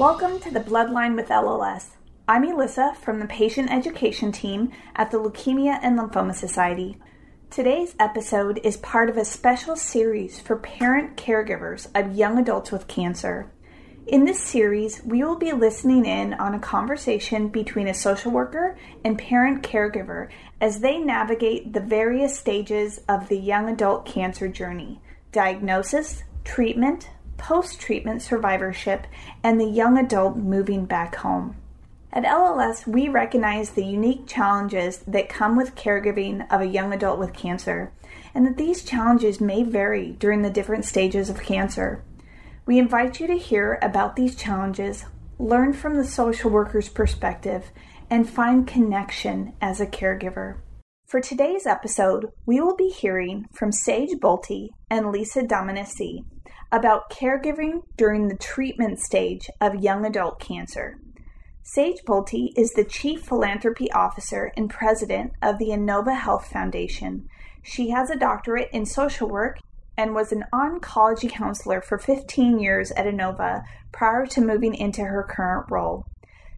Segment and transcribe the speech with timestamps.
[0.00, 1.88] Welcome to the Bloodline with LLS.
[2.26, 6.96] I'm Elissa from the Patient Education Team at the Leukemia and Lymphoma Society.
[7.50, 12.88] Today's episode is part of a special series for parent caregivers of young adults with
[12.88, 13.52] cancer.
[14.06, 18.78] In this series, we will be listening in on a conversation between a social worker
[19.04, 20.30] and parent caregiver
[20.62, 27.80] as they navigate the various stages of the young adult cancer journey diagnosis, treatment, post
[27.80, 29.06] treatment survivorship,
[29.42, 31.56] and the young adult moving back home.
[32.12, 37.18] At LLS, we recognize the unique challenges that come with caregiving of a young adult
[37.18, 37.92] with cancer,
[38.34, 42.04] and that these challenges may vary during the different stages of cancer.
[42.66, 45.04] We invite you to hear about these challenges,
[45.38, 47.70] learn from the social worker's perspective,
[48.10, 50.58] and find connection as a caregiver.
[51.06, 56.24] For today's episode, we will be hearing from Sage Bolte and Lisa Dominisse
[56.72, 60.98] about caregiving during the treatment stage of young adult cancer.
[61.62, 67.28] Sage Bolte is the Chief Philanthropy Officer and President of the Inova Health Foundation.
[67.62, 69.58] She has a doctorate in social work
[69.96, 75.22] and was an oncology counselor for 15 years at Inova prior to moving into her
[75.22, 76.06] current role.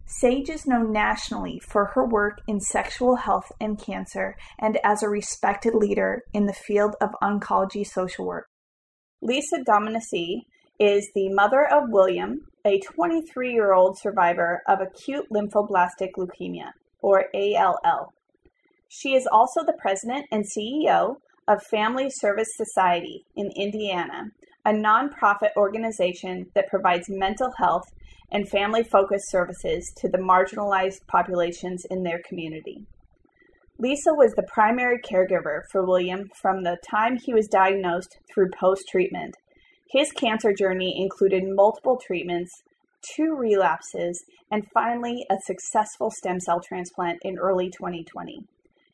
[0.05, 5.09] Sage is known nationally for her work in sexual health and cancer and as a
[5.09, 8.47] respected leader in the field of oncology social work.
[9.23, 10.41] Lisa Dominisse
[10.79, 17.27] is the mother of William, a 23 year old survivor of acute lymphoblastic leukemia, or
[17.33, 18.13] ALL.
[18.89, 21.15] She is also the president and CEO
[21.47, 24.31] of Family Service Society in Indiana,
[24.65, 27.93] a nonprofit organization that provides mental health
[28.29, 32.85] and family focused services to the marginalized populations in their community.
[33.83, 38.83] Lisa was the primary caregiver for William from the time he was diagnosed through post
[38.89, 39.35] treatment.
[39.91, 42.49] His cancer journey included multiple treatments,
[43.13, 48.45] two relapses, and finally a successful stem cell transplant in early 2020.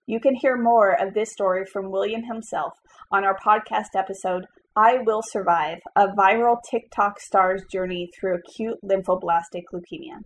[0.08, 2.74] You can hear more of this story from William himself
[3.12, 9.66] on our podcast episode, I Will Survive A Viral TikTok Star's Journey Through Acute Lymphoblastic
[9.72, 10.24] Leukemia.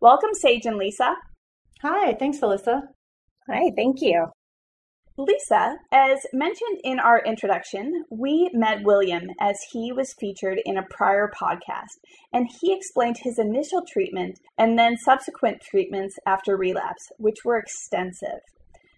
[0.00, 1.14] Welcome, Sage and Lisa.
[1.82, 2.88] Hi, thanks, Alyssa.
[3.46, 4.28] Hi, thank you.
[5.18, 10.86] Lisa, as mentioned in our introduction, we met William as he was featured in a
[10.90, 12.00] prior podcast,
[12.32, 18.40] and he explained his initial treatment and then subsequent treatments after relapse, which were extensive.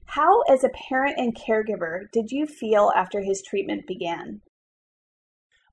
[0.06, 4.40] How, as a parent and caregiver, did you feel after his treatment began?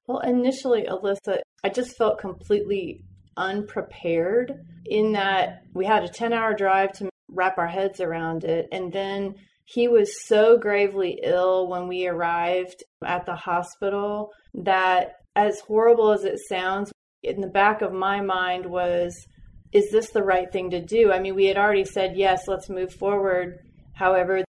[0.07, 3.03] Well, initially, Alyssa, I just felt completely
[3.38, 8.67] unprepared in that we had a 10 hour drive to wrap our heads around it.
[8.71, 9.35] And then
[9.66, 16.23] he was so gravely ill when we arrived at the hospital that, as horrible as
[16.25, 16.91] it sounds,
[17.23, 19.16] in the back of my mind was,
[19.71, 21.11] is this the right thing to do?
[21.11, 23.57] I mean, we had already said, yes, let's move forward.
[23.94, 24.44] However,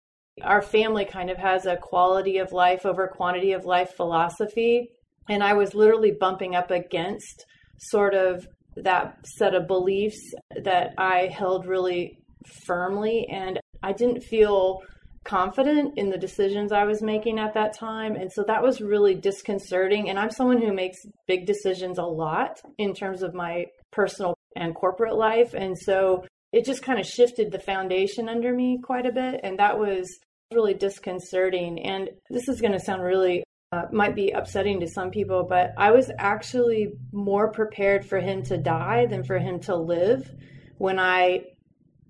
[0.42, 4.88] our family kind of has a quality of life over quantity of life philosophy.
[5.28, 7.44] And I was literally bumping up against
[7.78, 10.32] sort of that set of beliefs
[10.64, 13.26] that I held really firmly.
[13.30, 14.82] And I didn't feel
[15.24, 18.16] confident in the decisions I was making at that time.
[18.16, 20.08] And so that was really disconcerting.
[20.08, 24.74] And I'm someone who makes big decisions a lot in terms of my personal and
[24.74, 25.54] corporate life.
[25.54, 29.40] And so it just kind of shifted the foundation under me quite a bit.
[29.42, 30.08] And that was
[30.52, 31.80] really disconcerting.
[31.84, 33.42] And this is going to sound really
[33.72, 38.42] uh, might be upsetting to some people, but I was actually more prepared for him
[38.44, 40.30] to die than for him to live
[40.76, 41.44] when I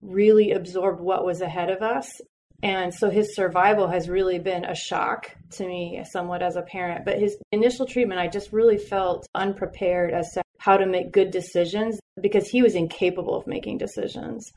[0.03, 2.21] really absorbed what was ahead of us.
[2.63, 7.05] And so his survival has really been a shock to me, somewhat as a parent.
[7.05, 11.31] But his initial treatment, I just really felt unprepared as to how to make good
[11.33, 14.53] decisions because he was incapable of making decisions.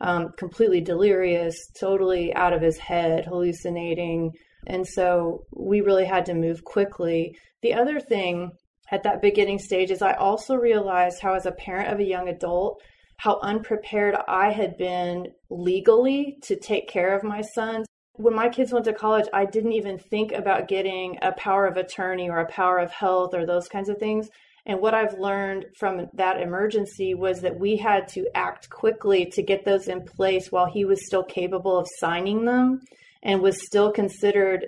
[0.00, 4.32] um, completely delirious, totally out of his head, hallucinating.
[4.66, 7.36] And so we really had to move quickly.
[7.62, 8.50] The other thing
[8.90, 12.28] at that beginning stage is I also realized how, as a parent of a young
[12.28, 12.80] adult,
[13.24, 17.86] how unprepared I had been legally to take care of my sons.
[18.16, 21.78] When my kids went to college, I didn't even think about getting a power of
[21.78, 24.28] attorney or a power of health or those kinds of things.
[24.66, 29.42] And what I've learned from that emergency was that we had to act quickly to
[29.42, 32.82] get those in place while he was still capable of signing them
[33.22, 34.66] and was still considered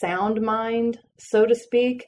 [0.00, 2.06] sound mind, so to speak.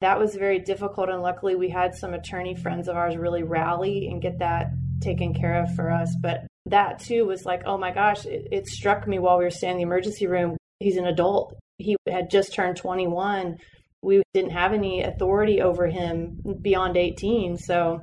[0.00, 1.10] That was very difficult.
[1.10, 5.34] And luckily, we had some attorney friends of ours really rally and get that taken
[5.34, 6.14] care of for us.
[6.20, 9.50] But that too was like, oh my gosh, it, it struck me while we were
[9.50, 10.56] standing in the emergency room.
[10.80, 11.54] He's an adult.
[11.78, 13.56] He had just turned 21
[14.02, 17.56] we didn't have any authority over him beyond 18.
[17.58, 18.00] So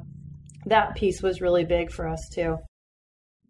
[0.66, 2.58] that piece was really big for us too.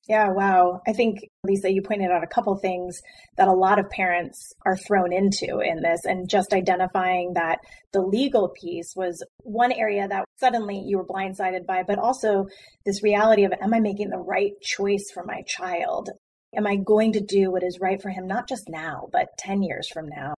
[0.07, 0.81] Yeah, wow.
[0.87, 3.01] I think, Lisa, you pointed out a couple things
[3.37, 7.57] that a lot of parents are thrown into in this, and just identifying that
[7.91, 12.45] the legal piece was one area that suddenly you were blindsided by, but also
[12.85, 16.11] this reality of, am I making the right choice for my child?
[16.55, 19.63] Am I going to do what is right for him, not just now, but 10
[19.63, 20.35] years from now?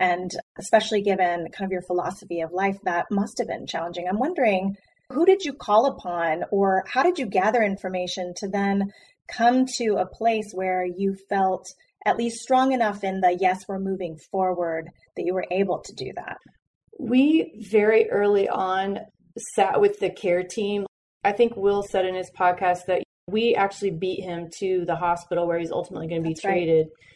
[0.00, 4.06] And especially given kind of your philosophy of life, that must have been challenging.
[4.08, 4.76] I'm wondering,
[5.12, 8.92] who did you call upon or how did you gather information to then
[9.28, 11.66] come to a place where you felt
[12.04, 15.94] at least strong enough in the yes, we're moving forward that you were able to
[15.94, 16.38] do that?
[16.98, 19.00] We very early on
[19.54, 20.86] sat with the care team.
[21.24, 25.46] I think Will said in his podcast that we actually beat him to the hospital
[25.46, 26.86] where he's ultimately going to be That's treated.
[26.86, 27.06] Right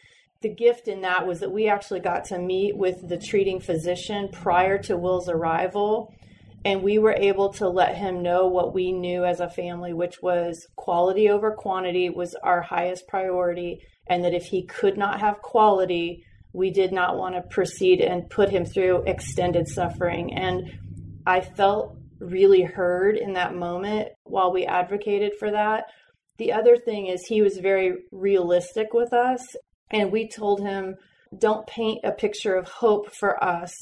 [0.41, 4.29] the gift in that was that we actually got to meet with the treating physician
[4.31, 6.13] prior to Will's arrival.
[6.63, 10.21] And we were able to let him know what we knew as a family, which
[10.21, 13.79] was quality over quantity was our highest priority.
[14.07, 16.23] And that if he could not have quality,
[16.53, 20.33] we did not want to proceed and put him through extended suffering.
[20.33, 20.71] And
[21.25, 25.85] I felt really heard in that moment while we advocated for that.
[26.37, 29.55] The other thing is, he was very realistic with us
[29.91, 30.95] and we told him,
[31.37, 33.73] don't paint a picture of hope for us.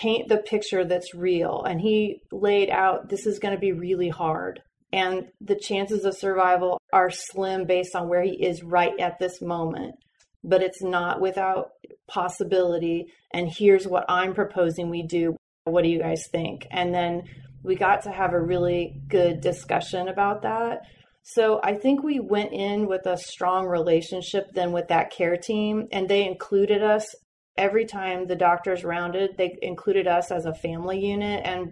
[0.00, 1.62] Paint the picture that's real.
[1.62, 4.60] And he laid out, this is going to be really hard.
[4.92, 9.42] And the chances of survival are slim based on where he is right at this
[9.42, 9.94] moment.
[10.42, 11.72] But it's not without
[12.08, 13.06] possibility.
[13.32, 15.36] And here's what I'm proposing we do.
[15.64, 16.66] What do you guys think?
[16.70, 17.24] And then
[17.62, 20.80] we got to have a really good discussion about that.
[21.22, 25.86] So I think we went in with a strong relationship then with that care team,
[25.92, 27.14] and they included us
[27.56, 29.36] every time the doctors rounded.
[29.36, 31.68] They included us as a family unit, and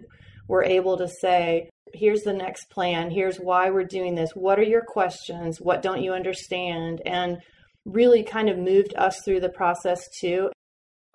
[0.47, 3.11] were able to say, "Here's the next plan.
[3.11, 4.31] Here's why we're doing this.
[4.35, 5.59] What are your questions?
[5.61, 7.37] What don't you understand?" And
[7.85, 10.49] really kind of moved us through the process too.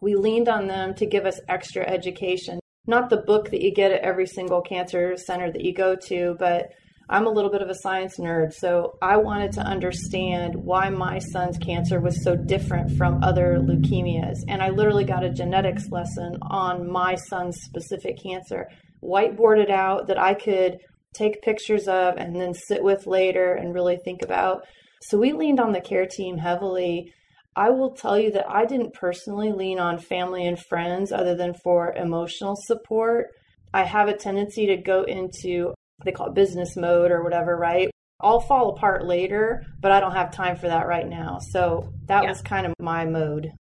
[0.01, 2.59] We leaned on them to give us extra education.
[2.87, 6.37] Not the book that you get at every single cancer center that you go to,
[6.39, 6.67] but
[7.09, 11.19] I'm a little bit of a science nerd, so I wanted to understand why my
[11.19, 14.39] son's cancer was so different from other leukemias.
[14.49, 18.69] And I literally got a genetics lesson on my son's specific cancer,
[19.03, 20.79] whiteboarded out that I could
[21.15, 24.63] take pictures of and then sit with later and really think about.
[25.03, 27.13] So we leaned on the care team heavily.
[27.55, 31.53] I will tell you that I didn't personally lean on family and friends other than
[31.63, 33.27] for emotional support.
[33.75, 37.91] I have a tendency to go into they call it business mode or whatever, right?
[38.21, 41.39] I'll fall apart later, but I don't have time for that right now.
[41.41, 42.31] So that yeah.
[42.31, 43.53] was kind of my mode.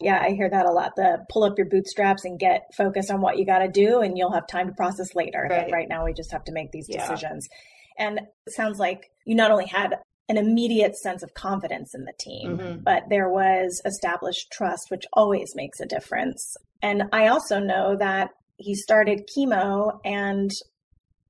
[0.00, 0.92] Yeah, I hear that a lot.
[0.96, 4.16] The pull up your bootstraps and get focused on what you got to do, and
[4.16, 5.46] you'll have time to process later.
[5.50, 5.64] Right.
[5.64, 7.48] But right now, we just have to make these decisions.
[7.50, 8.06] Yeah.
[8.06, 9.96] And it sounds like you not only had
[10.28, 12.82] an immediate sense of confidence in the team, mm-hmm.
[12.84, 16.56] but there was established trust, which always makes a difference.
[16.80, 20.50] And I also know that he started chemo and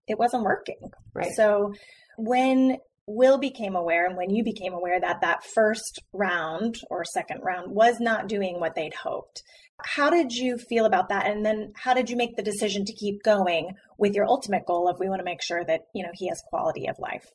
[0.08, 0.90] it wasn't working.
[1.14, 1.32] Right.
[1.34, 1.72] So
[2.16, 7.40] when Will became aware and when you became aware that that first round or second
[7.42, 9.42] round was not doing what they'd hoped,
[9.82, 11.26] how did you feel about that?
[11.26, 14.88] And then how did you make the decision to keep going with your ultimate goal
[14.88, 17.26] of we want to make sure that, you know, he has quality of life?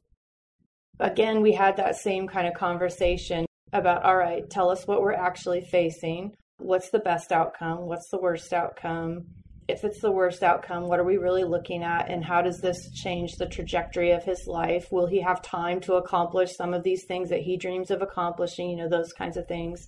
[1.00, 5.14] Again, we had that same kind of conversation about all right, tell us what we're
[5.14, 6.36] actually facing.
[6.58, 7.88] What's the best outcome?
[7.88, 9.26] What's the worst outcome?
[9.74, 12.10] If it's the worst outcome, what are we really looking at?
[12.10, 14.92] And how does this change the trajectory of his life?
[14.92, 18.70] Will he have time to accomplish some of these things that he dreams of accomplishing?
[18.70, 19.88] You know, those kinds of things.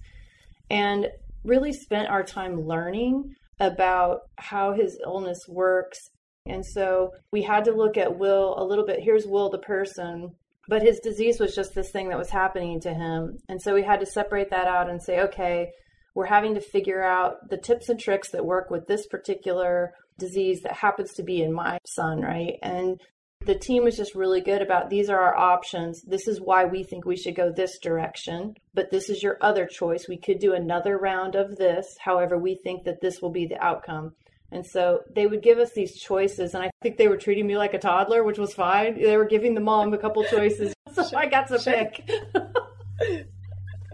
[0.69, 1.07] And
[1.43, 6.09] really spent our time learning about how his illness works.
[6.47, 8.99] And so we had to look at Will a little bit.
[9.01, 10.31] Here's Will, the person.
[10.67, 13.37] But his disease was just this thing that was happening to him.
[13.47, 15.69] And so we had to separate that out and say, okay,
[16.15, 20.61] we're having to figure out the tips and tricks that work with this particular disease
[20.61, 22.57] that happens to be in my son, right?
[22.63, 22.99] And
[23.45, 26.01] the team was just really good about these are our options.
[26.01, 29.67] This is why we think we should go this direction, but this is your other
[29.67, 30.07] choice.
[30.07, 31.97] We could do another round of this.
[31.99, 34.13] However, we think that this will be the outcome.
[34.51, 37.57] And so they would give us these choices, and I think they were treating me
[37.57, 39.01] like a toddler, which was fine.
[39.01, 41.73] They were giving the mom a couple choices, so sure, I got to sure.
[41.73, 43.27] pick.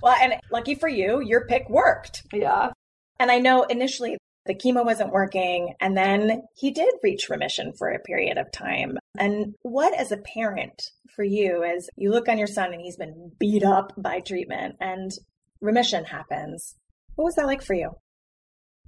[0.01, 2.23] well, and lucky for you, your pick worked.
[2.33, 2.71] Yeah.
[3.19, 7.89] And I know initially the chemo wasn't working, and then he did reach remission for
[7.89, 8.97] a period of time.
[9.17, 10.81] And what, as a parent,
[11.15, 14.75] for you, as you look on your son and he's been beat up by treatment
[14.79, 15.11] and
[15.59, 16.75] remission happens,
[17.15, 17.91] what was that like for you?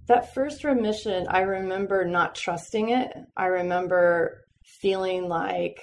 [0.07, 3.09] That first remission, I remember not trusting it.
[3.37, 5.77] I remember feeling like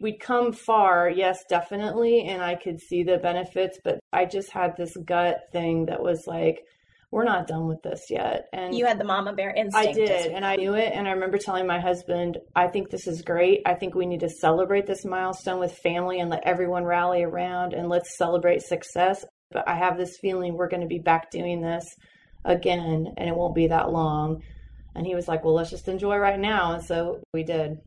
[0.00, 4.76] we'd come far, yes, definitely, and I could see the benefits, but I just had
[4.76, 6.64] this gut thing that was like,
[7.10, 8.48] we're not done with this yet.
[8.52, 9.88] And you had the mama bear instinct.
[9.88, 10.92] I did, and I knew it.
[10.94, 13.62] And I remember telling my husband, I think this is great.
[13.64, 17.72] I think we need to celebrate this milestone with family and let everyone rally around
[17.72, 19.24] and let's celebrate success.
[19.50, 21.86] But I have this feeling we're going to be back doing this
[22.44, 24.42] again and it won't be that long.
[24.94, 26.74] And he was like, Well, let's just enjoy right now.
[26.74, 27.78] And so we did.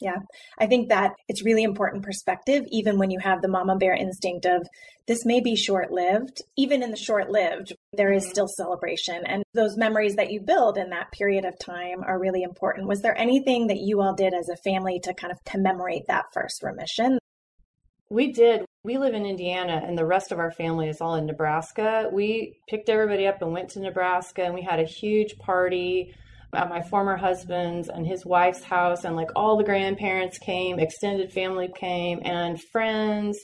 [0.00, 0.18] Yeah,
[0.58, 4.44] I think that it's really important perspective, even when you have the mama bear instinct
[4.44, 4.66] of
[5.06, 6.42] this may be short lived.
[6.56, 9.22] Even in the short lived, there is still celebration.
[9.24, 12.88] And those memories that you build in that period of time are really important.
[12.88, 16.26] Was there anything that you all did as a family to kind of commemorate that
[16.34, 17.18] first remission?
[18.10, 18.64] We did.
[18.84, 22.08] We live in Indiana and the rest of our family is all in Nebraska.
[22.12, 26.14] We picked everybody up and went to Nebraska and we had a huge party
[26.54, 31.32] at my former husband's and his wife's house and like all the grandparents came, extended
[31.32, 33.38] family came and friends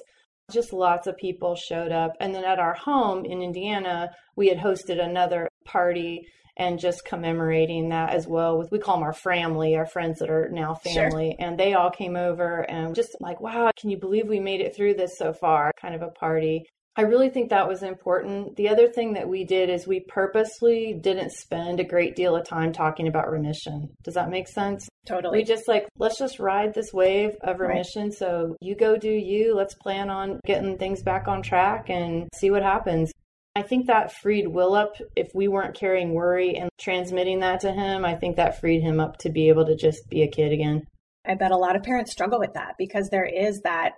[0.51, 2.13] just lots of people showed up.
[2.21, 7.89] And then at our home in Indiana, we had hosted another party and just commemorating
[7.89, 11.35] that as well with we call them our family our friends that are now family
[11.39, 11.49] sure.
[11.49, 14.77] and they all came over and just like wow can you believe we made it
[14.77, 16.63] through this so far kind of a party
[16.95, 18.57] I really think that was important.
[18.57, 22.47] The other thing that we did is we purposely didn't spend a great deal of
[22.47, 23.89] time talking about remission.
[24.03, 24.89] Does that make sense?
[25.07, 25.39] Totally.
[25.39, 28.05] We just like, let's just ride this wave of remission.
[28.05, 28.13] Right.
[28.13, 29.55] So you go do you.
[29.55, 33.11] Let's plan on getting things back on track and see what happens.
[33.57, 34.95] I think that freed Will up.
[35.17, 39.01] If we weren't carrying worry and transmitting that to him, I think that freed him
[39.01, 40.87] up to be able to just be a kid again.
[41.27, 43.93] I bet a lot of parents struggle with that because there is that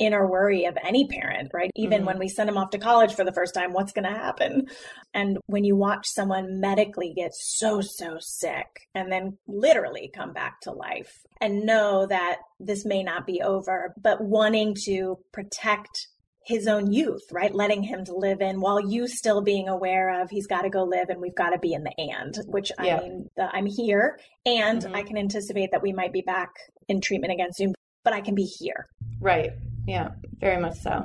[0.00, 1.70] inner worry of any parent, right?
[1.76, 2.06] Even mm-hmm.
[2.06, 4.66] when we send them off to college for the first time, what's going to happen?
[5.14, 10.60] And when you watch someone medically get so, so sick and then literally come back
[10.62, 16.08] to life and know that this may not be over, but wanting to protect
[16.42, 17.54] his own youth, right?
[17.54, 20.84] Letting him to live in while you still being aware of he's got to go
[20.84, 22.96] live and we've got to be in the and, which yeah.
[22.96, 24.94] I mean, the, I'm here and mm-hmm.
[24.94, 26.50] I can anticipate that we might be back
[26.88, 28.88] in treatment again soon, but I can be here.
[29.20, 29.52] Right.
[29.90, 31.02] Yeah, very much so.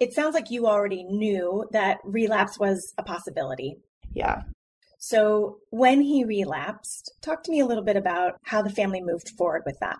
[0.00, 3.76] It sounds like you already knew that relapse was a possibility.
[4.14, 4.44] Yeah.
[4.98, 9.28] So when he relapsed, talk to me a little bit about how the family moved
[9.36, 9.98] forward with that.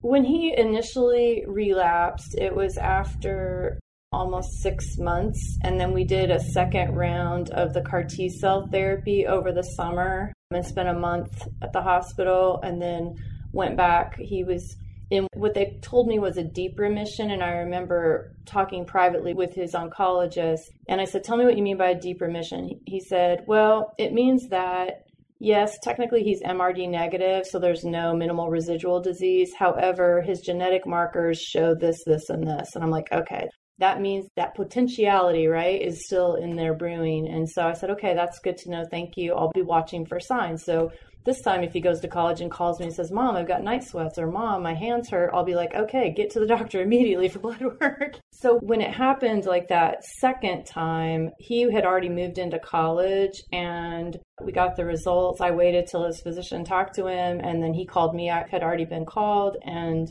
[0.00, 3.78] When he initially relapsed, it was after
[4.12, 5.58] almost six months.
[5.62, 9.62] And then we did a second round of the CAR T cell therapy over the
[9.76, 13.14] summer and spent a month at the hospital and then
[13.52, 14.18] went back.
[14.18, 14.74] He was
[15.10, 17.30] in what they told me was a deep remission.
[17.30, 20.60] And I remember talking privately with his oncologist.
[20.88, 22.80] And I said, Tell me what you mean by a deep remission.
[22.86, 25.04] He said, Well, it means that
[25.42, 29.54] Yes, technically he's MRD negative, so there's no minimal residual disease.
[29.58, 32.74] However, his genetic markers show this, this, and this.
[32.74, 33.48] And I'm like, okay,
[33.80, 37.26] that means that potentiality, right, is still in there brewing.
[37.28, 38.84] And so I said, okay, that's good to know.
[38.90, 39.34] Thank you.
[39.34, 40.64] I'll be watching for signs.
[40.64, 40.92] So
[41.24, 43.62] this time, if he goes to college and calls me and says, Mom, I've got
[43.62, 46.80] night sweats, or Mom, my hands hurt, I'll be like, okay, get to the doctor
[46.80, 48.18] immediately for blood work.
[48.32, 54.18] So when it happened like that second time, he had already moved into college and
[54.42, 55.40] we got the results.
[55.40, 58.30] I waited till his physician talked to him and then he called me.
[58.30, 60.10] I had already been called and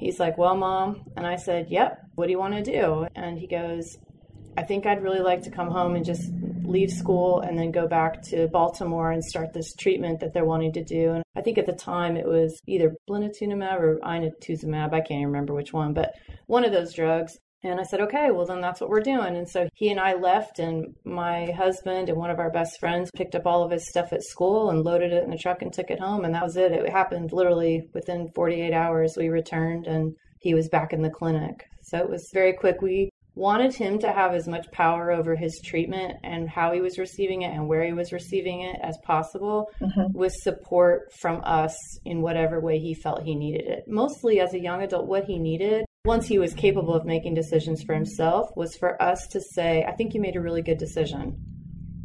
[0.00, 1.02] he's like, Well, Mom.
[1.16, 3.06] And I said, Yep, what do you want to do?
[3.14, 3.98] And he goes,
[4.56, 6.30] I think I'd really like to come home and just
[6.64, 10.72] leave school and then go back to Baltimore and start this treatment that they're wanting
[10.72, 11.12] to do.
[11.12, 14.92] And I think at the time it was either blinatumomab or inotuzumab.
[14.92, 16.14] I can't remember which one, but
[16.46, 17.38] one of those drugs.
[17.62, 19.36] And I said, okay, well, then that's what we're doing.
[19.36, 23.10] And so he and I left, and my husband and one of our best friends
[23.14, 25.72] picked up all of his stuff at school and loaded it in the truck and
[25.72, 26.24] took it home.
[26.24, 26.72] And that was it.
[26.72, 29.14] It happened literally within 48 hours.
[29.16, 31.66] We returned and he was back in the clinic.
[31.82, 32.80] So it was very quick.
[32.80, 36.98] We wanted him to have as much power over his treatment and how he was
[36.98, 40.12] receiving it and where he was receiving it as possible mm-hmm.
[40.12, 41.74] with support from us
[42.04, 43.84] in whatever way he felt he needed it.
[43.86, 47.82] Mostly as a young adult, what he needed once he was capable of making decisions
[47.82, 51.36] for himself was for us to say, I think you made a really good decision.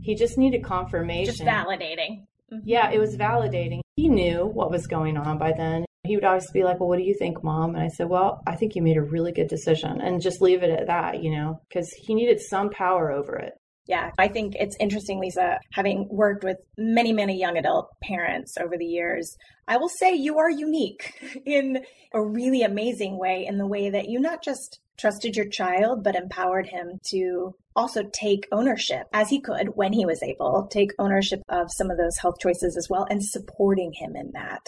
[0.02, 1.34] He just needed confirmation.
[1.34, 2.26] Just validating.
[2.52, 2.60] Mm-hmm.
[2.64, 3.82] Yeah, it was validating.
[3.96, 5.86] He knew what was going on by then.
[6.06, 7.74] He would always be like, Well, what do you think, mom?
[7.74, 10.62] And I said, Well, I think you made a really good decision and just leave
[10.62, 13.54] it at that, you know, because he needed some power over it.
[13.88, 18.78] Yeah, I think it's interesting, Lisa, having worked with many, many young adult parents over
[18.78, 19.38] the years.
[19.68, 21.14] I will say you are unique
[21.46, 26.04] in a really amazing way, in the way that you not just trusted your child,
[26.04, 30.92] but empowered him to also take ownership as he could when he was able, take
[30.98, 34.66] ownership of some of those health choices as well, and supporting him in that.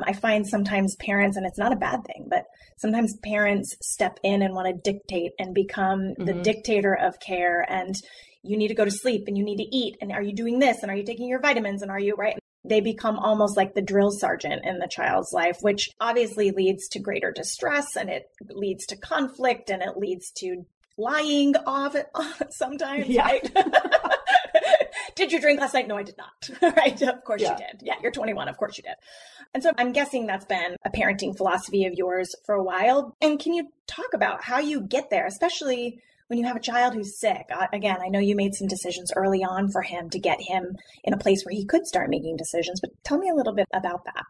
[0.00, 2.44] I find sometimes parents, and it's not a bad thing, but
[2.76, 6.24] sometimes parents step in and want to dictate and become mm-hmm.
[6.24, 7.66] the dictator of care.
[7.68, 7.94] And
[8.42, 9.96] you need to go to sleep and you need to eat.
[10.00, 10.82] And are you doing this?
[10.82, 11.82] And are you taking your vitamins?
[11.82, 12.38] And are you right?
[12.64, 16.98] They become almost like the drill sergeant in the child's life, which obviously leads to
[16.98, 20.66] greater distress and it leads to conflict and it leads to
[20.98, 21.96] lying off
[22.50, 23.06] sometimes.
[23.08, 23.24] Yeah.
[23.24, 23.56] Right?
[25.14, 25.88] did you drink last night?
[25.88, 26.50] No, I did not.
[26.76, 27.00] right?
[27.00, 27.52] Of course yeah.
[27.52, 27.80] you did.
[27.82, 28.48] Yeah, you're 21.
[28.48, 28.94] Of course you did.
[29.54, 33.16] And so I'm guessing that's been a parenting philosophy of yours for a while.
[33.22, 36.94] And can you talk about how you get there, especially when you have a child
[36.94, 37.48] who's sick?
[37.72, 41.14] Again, I know you made some decisions early on for him to get him in
[41.14, 44.04] a place where he could start making decisions, but tell me a little bit about
[44.04, 44.24] that.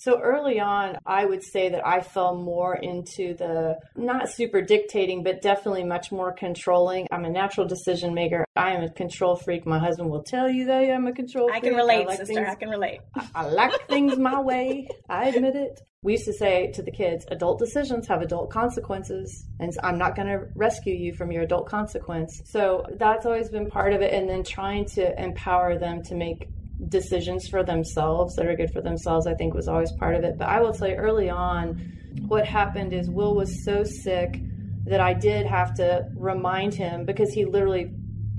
[0.00, 5.22] So early on, I would say that I fell more into the not super dictating,
[5.22, 7.06] but definitely much more controlling.
[7.12, 8.46] I'm a natural decision maker.
[8.56, 9.66] I am a control freak.
[9.66, 11.56] My husband will tell you that I'm a control freak.
[11.58, 12.34] I can relate, I like sister.
[12.34, 13.00] Things, I can relate.
[13.14, 14.88] I, I like things my way.
[15.10, 15.78] I admit it.
[16.02, 20.16] We used to say to the kids, adult decisions have adult consequences, and I'm not
[20.16, 22.40] going to rescue you from your adult consequence.
[22.46, 24.14] So that's always been part of it.
[24.14, 26.48] And then trying to empower them to make
[26.90, 30.36] decisions for themselves that are good for themselves, I think was always part of it.
[30.36, 31.76] But I will tell you early on,
[32.26, 34.40] what happened is Will was so sick
[34.84, 37.92] that I did have to remind him because he literally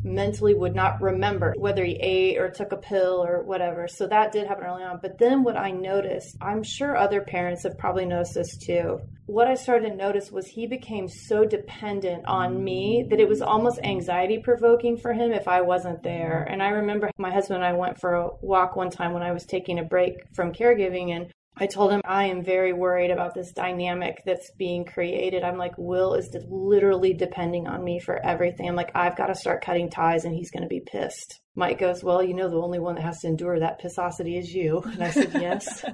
[0.03, 3.87] mentally would not remember whether he ate or took a pill or whatever.
[3.87, 4.99] So that did happen early on.
[5.01, 8.99] But then what I noticed, I'm sure other parents have probably noticed this too.
[9.25, 13.41] What I started to notice was he became so dependent on me that it was
[13.41, 16.43] almost anxiety provoking for him if I wasn't there.
[16.49, 19.31] And I remember my husband and I went for a walk one time when I
[19.31, 23.35] was taking a break from caregiving and I told him I am very worried about
[23.35, 25.43] this dynamic that's being created.
[25.43, 28.67] I'm like, Will is literally depending on me for everything.
[28.67, 31.39] I'm like, I've got to start cutting ties and he's going to be pissed.
[31.53, 34.51] Mike goes, Well, you know, the only one that has to endure that pissosity is
[34.51, 34.81] you.
[34.91, 35.85] And I said, Yes,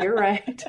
[0.00, 0.64] you're right.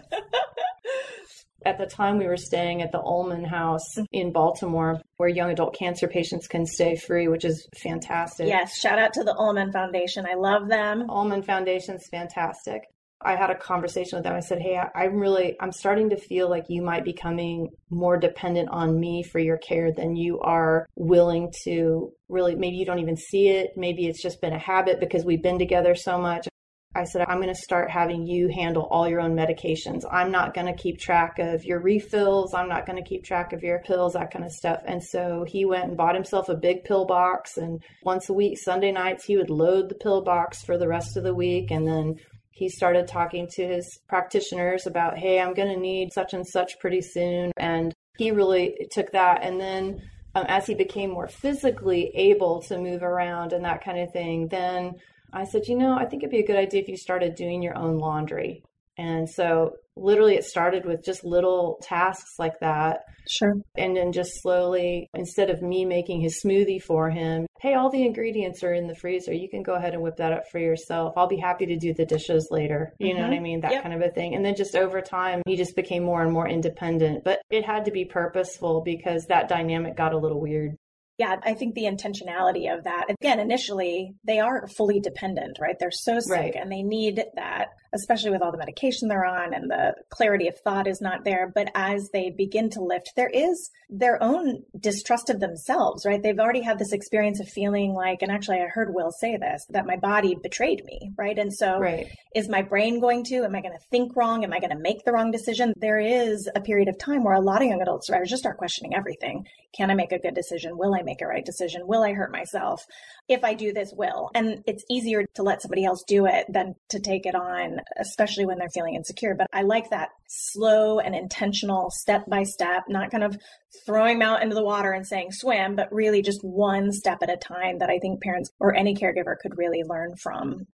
[1.65, 5.75] At the time, we were staying at the Ulman House in Baltimore, where young adult
[5.75, 8.47] cancer patients can stay free, which is fantastic.
[8.47, 10.27] Yes, shout out to the Ulman Foundation.
[10.29, 11.07] I love them.
[11.09, 12.83] Ulman Foundation's fantastic.
[13.21, 14.35] I had a conversation with them.
[14.35, 18.17] I said, Hey, I'm really, I'm starting to feel like you might be becoming more
[18.17, 22.99] dependent on me for your care than you are willing to really, maybe you don't
[22.99, 23.71] even see it.
[23.75, 26.47] Maybe it's just been a habit because we've been together so much.
[26.95, 30.03] I said, I'm going to start having you handle all your own medications.
[30.11, 32.53] I'm not going to keep track of your refills.
[32.53, 34.81] I'm not going to keep track of your pills, that kind of stuff.
[34.85, 37.57] And so he went and bought himself a big pill box.
[37.57, 41.17] And once a week, Sunday nights, he would load the pill box for the rest
[41.17, 41.69] of the week.
[41.69, 42.15] And then
[42.57, 46.79] he started talking to his practitioners about, hey, I'm going to need such and such
[46.79, 47.51] pretty soon.
[47.55, 49.43] And he really took that.
[49.43, 50.01] And then
[50.33, 54.47] um, as he became more physically able to move around and that kind of thing,
[54.47, 54.95] then
[55.31, 57.61] I said, you know, I think it'd be a good idea if you started doing
[57.61, 58.63] your own laundry.
[58.97, 62.99] And so literally it started with just little tasks like that.
[63.29, 63.53] Sure.
[63.75, 68.05] And then just slowly, instead of me making his smoothie for him, hey, all the
[68.05, 69.33] ingredients are in the freezer.
[69.33, 71.13] You can go ahead and whip that up for yourself.
[71.17, 72.93] I'll be happy to do the dishes later.
[72.99, 73.17] You mm-hmm.
[73.17, 73.61] know what I mean?
[73.61, 73.83] That yep.
[73.83, 74.35] kind of a thing.
[74.35, 77.23] And then just over time, he just became more and more independent.
[77.23, 80.75] But it had to be purposeful because that dynamic got a little weird.
[81.17, 85.75] Yeah, I think the intentionality of that, again, initially, they are fully dependent, right?
[85.79, 86.55] They're so sick right.
[86.55, 90.57] and they need that especially with all the medication they're on and the clarity of
[90.59, 91.51] thought is not there.
[91.53, 96.21] But as they begin to lift, there is their own distrust of themselves, right?
[96.21, 99.65] They've already had this experience of feeling like, and actually I heard Will say this,
[99.69, 101.37] that my body betrayed me, right?
[101.37, 102.07] And so right.
[102.35, 104.43] is my brain going to, am I going to think wrong?
[104.43, 105.73] Am I going to make the wrong decision?
[105.77, 108.57] There is a period of time where a lot of young adults, survivors just start
[108.57, 109.45] questioning everything.
[109.75, 110.77] Can I make a good decision?
[110.77, 111.87] Will I make a right decision?
[111.87, 112.85] Will I hurt myself?
[113.27, 114.29] If I do this, will.
[114.35, 118.45] And it's easier to let somebody else do it than to take it on, especially
[118.45, 119.35] when they're feeling insecure.
[119.35, 123.37] But I like that slow and intentional step by step, not kind of
[123.85, 127.31] throwing them out into the water and saying swim, but really just one step at
[127.31, 130.67] a time that I think parents or any caregiver could really learn from.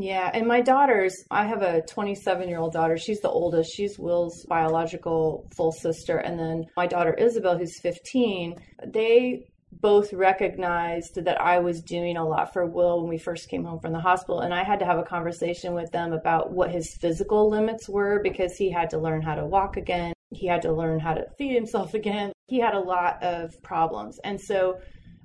[0.00, 2.96] Yeah, and my daughters, I have a 27 year old daughter.
[2.96, 3.74] She's the oldest.
[3.74, 6.18] She's Will's biological full sister.
[6.18, 8.54] And then my daughter Isabel, who's 15,
[8.86, 9.48] they
[9.80, 13.80] both recognized that I was doing a lot for Will when we first came home
[13.80, 14.40] from the hospital.
[14.40, 18.20] And I had to have a conversation with them about what his physical limits were
[18.22, 20.12] because he had to learn how to walk again.
[20.30, 22.32] He had to learn how to feed himself again.
[22.46, 24.18] He had a lot of problems.
[24.24, 24.78] And so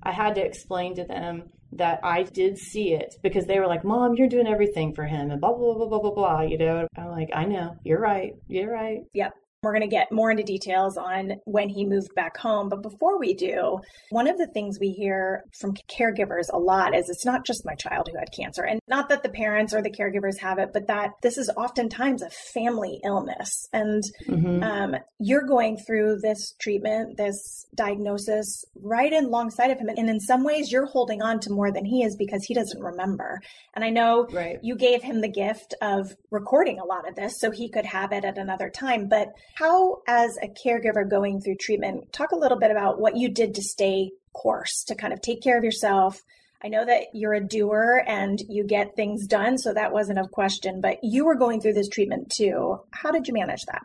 [0.03, 3.83] I had to explain to them that I did see it because they were like,
[3.83, 6.41] Mom, you're doing everything for him and blah, blah, blah, blah, blah, blah.
[6.41, 8.33] You know, I'm like, I know, you're right.
[8.47, 9.01] You're right.
[9.13, 9.33] Yep.
[9.63, 12.69] We're going to get more into details on when he moved back home.
[12.69, 17.09] But before we do, one of the things we hear from caregivers a lot is
[17.09, 18.63] it's not just my child who had cancer.
[18.63, 22.21] And not that the parents or the caregivers have it, but that this is oftentimes
[22.21, 23.67] a family illness.
[23.71, 24.63] And mm-hmm.
[24.63, 29.89] um, you're going through this treatment, this diagnosis right alongside of him.
[29.89, 32.81] And in some ways, you're holding on to more than he is because he doesn't
[32.81, 33.39] remember.
[33.73, 34.59] And I know right.
[34.61, 38.11] you gave him the gift of recording a lot of this so he could have
[38.11, 39.07] it at another time.
[39.07, 43.29] But how, as a caregiver going through treatment, talk a little bit about what you
[43.29, 46.21] did to stay course, to kind of take care of yourself.
[46.63, 50.27] I know that you're a doer and you get things done, so that wasn't a
[50.27, 52.79] question, but you were going through this treatment too.
[52.91, 53.83] How did you manage that?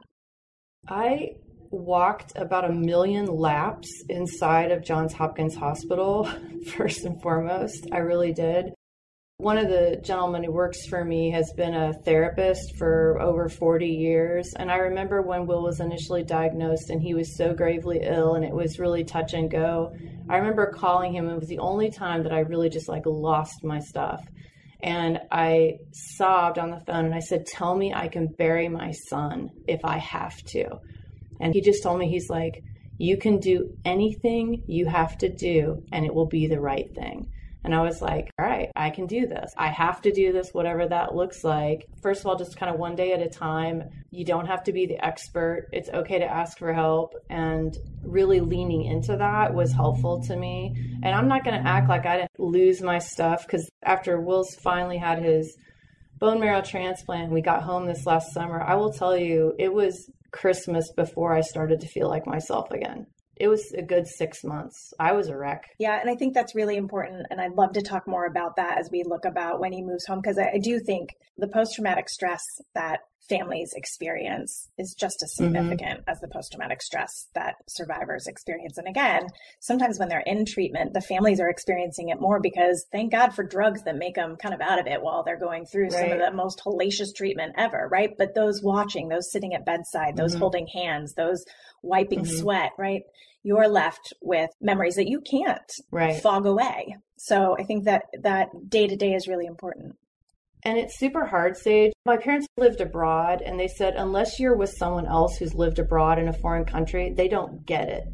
[0.88, 1.32] I
[1.70, 6.30] walked about a million laps inside of Johns Hopkins Hospital,
[6.76, 7.88] first and foremost.
[7.92, 8.72] I really did.
[9.40, 13.86] One of the gentlemen who works for me has been a therapist for over 40
[13.86, 14.52] years.
[14.56, 18.44] And I remember when Will was initially diagnosed and he was so gravely ill and
[18.44, 19.94] it was really touch and go.
[20.28, 21.28] I remember calling him.
[21.28, 24.26] It was the only time that I really just like lost my stuff.
[24.82, 28.90] And I sobbed on the phone and I said, Tell me I can bury my
[28.90, 30.80] son if I have to.
[31.40, 32.64] And he just told me, He's like,
[32.96, 37.30] You can do anything you have to do and it will be the right thing.
[37.68, 39.52] And I was like, all right, I can do this.
[39.58, 41.86] I have to do this, whatever that looks like.
[42.00, 43.90] First of all, just kind of one day at a time.
[44.10, 45.68] You don't have to be the expert.
[45.70, 47.12] It's okay to ask for help.
[47.28, 50.76] And really leaning into that was helpful to me.
[51.02, 54.54] And I'm not going to act like I didn't lose my stuff because after Will's
[54.54, 55.54] finally had his
[56.18, 58.62] bone marrow transplant, we got home this last summer.
[58.62, 63.08] I will tell you, it was Christmas before I started to feel like myself again
[63.40, 64.92] it was a good six months.
[64.98, 65.70] I was a wreck.
[65.78, 67.26] Yeah, and I think that's really important.
[67.30, 70.06] And I'd love to talk more about that as we look about when he moves
[70.06, 72.42] home, because I, I, do think the post traumatic stress
[72.74, 75.44] that families experience is just as mm-hmm.
[75.44, 76.10] significant mm-hmm.
[76.10, 78.78] as the post traumatic stress that survivors experience.
[78.78, 79.26] And again,
[79.60, 83.44] sometimes when they're in treatment, the families are experiencing it more because thank God for
[83.44, 85.92] drugs that make them kind of out of it while they're going through right.
[85.92, 88.10] some of the most hellacious treatment ever, right?
[88.16, 90.40] But those watching, those sitting at bedside, those mm-hmm.
[90.40, 91.44] holding hands, those
[91.82, 92.36] wiping mm-hmm.
[92.36, 93.02] sweat, right?
[93.42, 96.20] You're left with memories that you can't right.
[96.20, 96.96] fog away.
[97.18, 99.96] So I think that that day to day is really important.
[100.64, 101.92] And it's super hard, Sage.
[102.04, 106.18] My parents lived abroad, and they said, unless you're with someone else who's lived abroad
[106.18, 108.04] in a foreign country, they don't get it.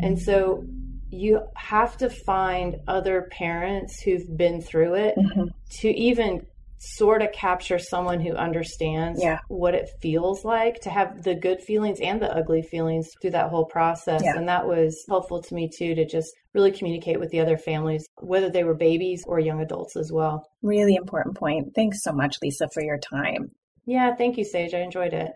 [0.00, 0.64] And so
[1.10, 5.44] you have to find other parents who've been through it mm-hmm.
[5.80, 6.46] to even
[6.78, 9.38] sort of capture someone who understands yeah.
[9.48, 13.50] what it feels like to have the good feelings and the ugly feelings through that
[13.50, 14.22] whole process.
[14.24, 14.36] Yeah.
[14.36, 18.06] And that was helpful to me too to just really communicate with the other families,
[18.20, 20.46] whether they were babies or young adults as well.
[20.62, 21.74] Really important point.
[21.74, 23.50] Thanks so much, Lisa, for your time.
[23.86, 24.74] Yeah, thank you, Sage.
[24.74, 25.32] I enjoyed it.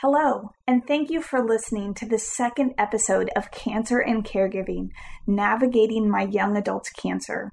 [0.00, 4.88] Hello, and thank you for listening to the second episode of Cancer and Caregiving
[5.26, 7.52] Navigating My Young Adults Cancer.